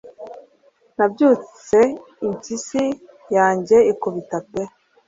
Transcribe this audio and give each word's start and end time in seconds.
Nabyutse 0.97 1.79
impyisi 2.27 2.83
yanjye 3.35 3.77
ikubita 3.91 4.37
pe 4.49 4.61